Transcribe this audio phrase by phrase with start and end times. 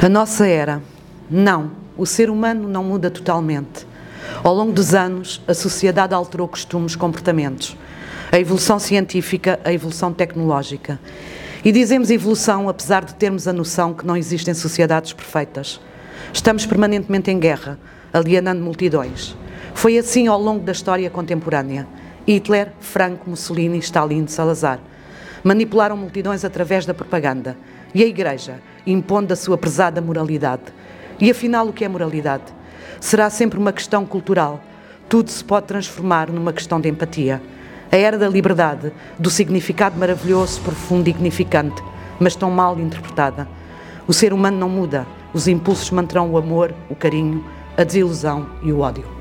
[0.00, 0.80] A nossa era.
[1.28, 3.84] Não, o ser humano não muda totalmente.
[4.44, 7.76] Ao longo dos anos, a sociedade alterou costumes, comportamentos.
[8.30, 11.00] A evolução científica, a evolução tecnológica.
[11.64, 15.80] E dizemos evolução apesar de termos a noção que não existem sociedades perfeitas.
[16.32, 17.76] Estamos permanentemente em guerra,
[18.12, 19.36] alienando multidões.
[19.74, 21.88] Foi assim ao longo da história contemporânea.
[22.24, 24.78] Hitler, Franco, Mussolini, Stalin, Salazar
[25.42, 27.56] manipularam multidões através da propaganda
[27.94, 30.62] e a Igreja, impondo a sua pesada moralidade.
[31.20, 32.44] E afinal, o que é moralidade?
[33.00, 34.60] Será sempre uma questão cultural.
[35.08, 37.40] Tudo se pode transformar numa questão de empatia.
[37.90, 41.82] A era da liberdade, do significado maravilhoso, profundo e dignificante,
[42.20, 43.48] mas tão mal interpretada.
[44.06, 47.44] O ser humano não muda, os impulsos manterão o amor, o carinho,
[47.76, 49.17] a desilusão e o ódio.